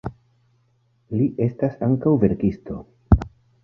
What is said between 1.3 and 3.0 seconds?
estas ankaŭ verkisto.